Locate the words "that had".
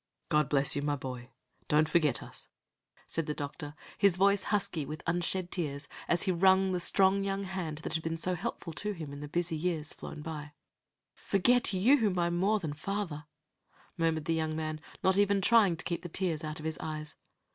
7.83-8.01